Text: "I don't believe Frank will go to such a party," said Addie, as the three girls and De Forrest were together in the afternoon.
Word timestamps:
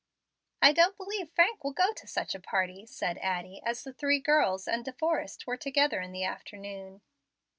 "I 0.63 0.71
don't 0.73 0.97
believe 0.97 1.29
Frank 1.29 1.63
will 1.63 1.73
go 1.73 1.93
to 1.93 2.07
such 2.07 2.33
a 2.33 2.39
party," 2.39 2.87
said 2.87 3.19
Addie, 3.19 3.61
as 3.63 3.83
the 3.83 3.93
three 3.93 4.19
girls 4.19 4.67
and 4.67 4.83
De 4.83 4.93
Forrest 4.93 5.45
were 5.45 5.57
together 5.57 6.01
in 6.01 6.11
the 6.11 6.23
afternoon. 6.23 7.01